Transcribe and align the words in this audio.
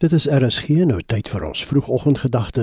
Dit 0.00 0.12
is 0.16 0.24
RSG 0.32 0.86
nou 0.88 1.02
tyd 1.04 1.28
vir 1.28 1.42
ons 1.44 1.60
vroegoggendgedagte 1.68 2.62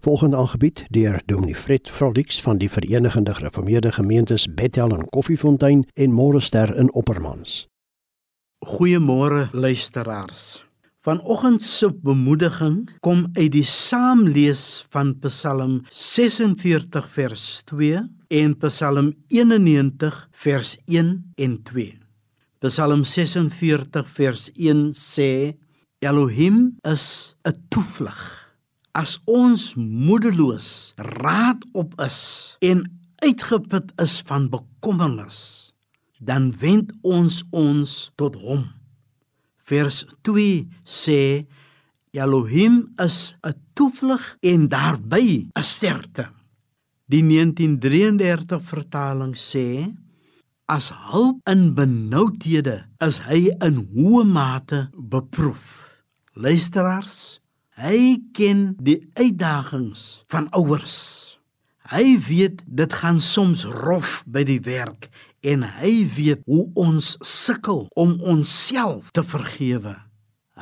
volgende 0.00 0.38
aangebied 0.40 0.86
deur 0.88 1.18
Dominee 1.28 1.56
Fred 1.56 1.90
Frolix 1.92 2.38
van 2.40 2.56
die 2.62 2.70
Verenigde 2.72 3.34
Gereformeerde 3.36 3.92
Gemeentes 3.92 4.46
Bethel 4.48 4.94
en 4.96 5.04
Koffiefontein 5.12 5.82
en 5.94 6.16
Morester 6.16 6.72
in 6.80 6.88
Oppermans. 6.96 7.66
Goeiemôre 8.64 9.50
luisteraars. 9.52 10.64
Vanoggend 11.04 11.62
se 11.62 11.92
bemoediging 11.92 12.88
kom 13.04 13.26
uit 13.36 13.52
die 13.52 13.66
saamlees 13.68 14.86
van 14.88 15.12
Psalm 15.28 15.82
46 15.92 17.12
vers 17.20 17.62
2 17.68 18.00
en 18.40 18.58
Psalm 18.64 19.12
91 19.28 20.28
vers 20.32 20.76
1 20.86 21.32
en 21.36 21.62
2. 21.62 21.98
Psalm 22.64 23.04
46 23.04 24.14
vers 24.16 24.50
1 24.56 24.86
sê 24.96 25.32
Elohim 26.00 26.78
is 26.82 27.34
'n 27.42 27.54
toevlug. 27.68 28.46
As 28.92 29.18
ons 29.24 29.74
moedeloos 29.74 30.92
raad 30.96 31.64
op 31.72 32.00
is 32.00 32.54
en 32.58 33.00
uitgeput 33.16 33.92
is 33.96 34.22
van 34.26 34.48
bekommernis, 34.48 35.72
dan 36.18 36.54
wend 36.58 36.92
ons 37.00 37.42
ons 37.50 38.10
tot 38.14 38.34
hom. 38.34 38.70
Vers 39.56 40.06
2 40.22 40.68
sê 40.84 41.46
Elohim 42.10 42.92
is 42.96 43.34
'n 43.42 43.54
toevlug 43.74 44.36
en 44.40 44.68
daarby 44.68 45.50
'n 45.50 45.62
sterkte. 45.62 46.30
Die 47.06 47.22
1933 47.22 48.62
vertaling 48.62 49.34
sê 49.36 49.94
as 50.66 50.90
hulp 51.10 51.40
in 51.48 51.74
benoudhede 51.74 52.86
is 52.98 53.18
hy 53.18 53.50
in 53.58 53.88
hoë 53.94 54.24
mate 54.24 54.90
beproef. 54.94 55.87
Luisteraars, 56.38 57.40
hy 57.82 58.20
ken 58.30 58.76
die 58.78 59.00
uitdagings 59.18 60.22
van 60.30 60.44
ouers. 60.54 60.98
Hy 61.90 62.12
weet 62.28 62.60
dit 62.62 62.92
gaan 62.94 63.16
soms 63.18 63.64
rof 63.66 64.20
by 64.22 64.44
die 64.46 64.60
werk 64.62 65.08
en 65.42 65.64
hy 65.80 66.04
weet 66.14 66.44
hoe 66.46 66.68
ons 66.78 67.16
sukkel 67.26 67.88
om 67.98 68.12
onsself 68.22 69.08
te 69.18 69.24
vergewe. 69.26 69.96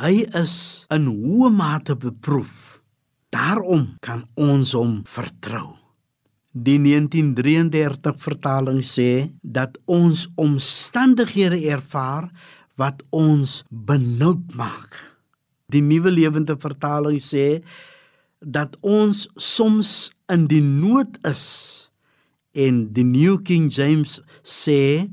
Hy 0.00 0.22
is 0.40 0.54
in 0.96 1.10
hoë 1.12 1.50
mate 1.52 1.96
beproef. 2.00 2.78
Daarom 3.28 3.98
kan 4.00 4.22
ons 4.32 4.72
hom 4.72 5.02
vertrou. 5.04 5.74
Die 6.56 6.78
1933 6.80 8.16
vertaling 8.24 8.80
sê 8.80 9.28
dat 9.44 9.76
ons 9.84 10.24
omstandighede 10.40 11.60
ervaar 11.68 12.30
wat 12.80 13.04
ons 13.12 13.58
benoud 13.68 14.56
maak. 14.56 15.15
Die 15.72 15.82
nuwe 15.82 16.12
lewende 16.14 16.54
vertaling 16.62 17.18
sê 17.18 17.62
dat 18.38 18.76
ons 18.86 19.24
soms 19.34 20.12
in 20.30 20.44
die 20.46 20.62
nood 20.62 21.16
is 21.26 21.46
en 22.54 22.84
die 22.94 23.04
New 23.06 23.40
King 23.42 23.66
James 23.74 24.20
sê 24.46 25.08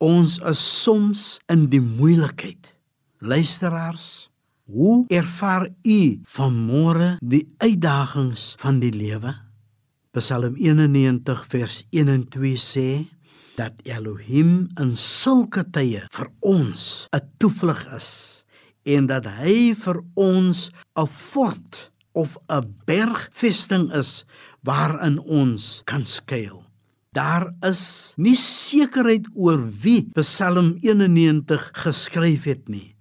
ons 0.00 0.38
is 0.48 0.62
soms 0.82 1.26
in 1.52 1.66
die 1.72 1.82
moeilikheid. 1.82 2.72
Luisteraars, 3.20 4.30
hoe 4.72 5.04
ervaar 5.12 5.68
u 5.84 6.00
vanmôre 6.24 7.16
die 7.20 7.44
uitdagings 7.60 8.54
van 8.60 8.80
die 8.80 8.92
lewe? 8.96 9.34
Psalm 10.16 10.56
91 10.56 11.44
vers 11.52 11.82
1 11.92 12.08
en 12.14 12.24
2 12.32 12.56
sê 12.56 12.88
dat 13.60 13.76
Elohim 13.84 14.70
in 14.80 14.96
sulke 14.96 15.68
tye 15.72 16.08
vir 16.16 16.32
ons 16.40 17.08
'n 17.12 17.20
toevlug 17.36 17.84
is 17.92 18.35
en 18.86 19.08
dat 19.10 19.26
hy 19.40 19.74
vir 19.74 20.00
ons 20.14 20.70
'n 20.94 21.06
fort 21.06 21.90
of 22.14 22.38
'n 22.48 22.74
bergvesting 22.86 23.92
is 23.92 24.24
waarin 24.62 25.18
ons 25.18 25.82
kan 25.84 26.04
skuil. 26.04 26.64
Daar 27.12 27.54
is 27.64 28.12
nie 28.16 28.36
sekerheid 28.36 29.26
oor 29.34 29.62
wie 29.82 30.08
Psalm 30.12 30.76
91 30.82 31.70
geskryf 31.72 32.44
het 32.44 32.68
nie. 32.68 32.96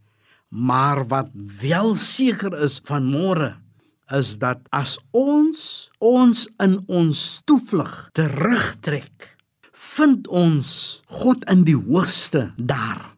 Maar 0.49 1.07
wat 1.07 1.29
wel 1.61 1.95
seker 1.95 2.53
is 2.63 2.79
van 2.83 3.09
môre 3.11 3.55
is 4.13 4.37
dat 4.37 4.61
as 4.69 4.99
ons 5.11 5.89
ons 5.99 6.45
in 6.61 6.77
ons 6.87 7.41
toevlug 7.49 8.09
terugtrek, 8.13 9.35
vind 9.73 10.27
ons 10.27 11.01
God 11.09 11.43
in 11.49 11.65
die 11.65 11.77
hoogste 11.77 12.51
daar. 12.55 13.14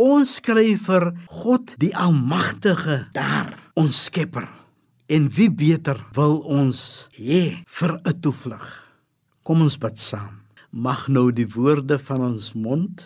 Ons 0.00 0.38
skryf 0.38 0.86
vir 0.88 1.10
God 1.42 1.74
die 1.82 1.90
Almagtige 1.92 3.10
daar, 3.12 3.52
ons 3.76 4.06
Skepper. 4.06 4.46
En 5.12 5.26
wie 5.36 5.50
beter 5.52 5.98
wil 6.16 6.38
ons 6.48 7.04
hê 7.18 7.60
vir 7.66 7.92
'n 8.08 8.20
toevlug? 8.22 8.68
Kom 9.44 9.60
ons 9.60 9.76
bid 9.76 9.98
saam. 9.98 10.40
Mag 10.72 11.08
nou 11.08 11.32
die 11.32 11.48
woorde 11.48 11.98
van 11.98 12.20
ons 12.20 12.54
mond 12.54 13.04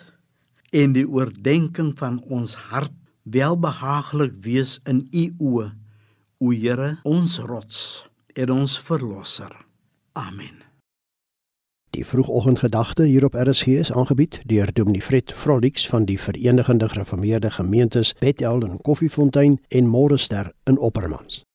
en 0.71 0.93
die 0.93 1.07
oordeenking 1.07 1.97
van 1.97 2.23
ons 2.29 2.55
hart 2.55 2.93
welbehaaglik 3.23 4.33
wees 4.39 4.79
in 4.85 5.09
U 5.11 5.25
oë, 5.39 5.71
o 6.39 6.51
Here, 6.51 6.97
ons 7.03 7.39
rots 7.39 8.05
en 8.35 8.49
ons 8.49 8.79
verlosser. 8.79 9.51
Amen. 10.13 10.63
Die 11.95 12.05
vroegoggendgedagte 12.05 13.03
hier 13.03 13.25
op 13.25 13.33
RSG 13.33 13.67
is 13.67 13.91
aangebied 13.91 14.41
deur 14.45 14.73
Dominee 14.73 15.01
Fred 15.01 15.31
Frolix 15.33 15.87
van 15.87 16.05
die 16.05 16.19
Verenigde 16.19 16.89
Gereformeerde 16.89 17.51
Gemeentes 17.51 18.13
Bethel 18.19 18.61
en 18.61 18.81
Koffiefontein 18.81 19.59
en 19.67 19.87
Morester 19.87 20.51
in 20.63 20.77
Oppermans. 20.77 21.45